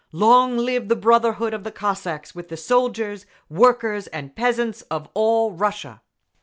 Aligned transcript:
Long 0.13 0.57
live 0.57 0.87
the 0.89 0.95
brotherhood 0.95 1.53
of 1.53 1.63
the 1.63 1.71
Cossacks 1.71 2.33
with 2.33 2.49
the 2.49 2.57
soldiers, 2.57 3.27
workers 3.51 4.07
and 4.07 4.35
peasants 4.35 4.81
of 4.89 5.07
all 5.13 5.51
Russia! 5.51 6.01